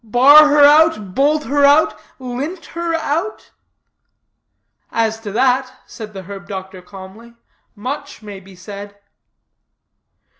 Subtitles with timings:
[0.03, 1.13] Bar her out?
[1.13, 1.95] Bolt her out?
[2.17, 3.51] Lint her out?"
[4.89, 7.35] "As to that," said the herb doctor calmly,
[7.75, 8.97] "much may be said."